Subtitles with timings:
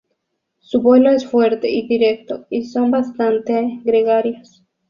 [0.57, 4.63] Su vuelo es fuerte y directo, y son bastante gregarios.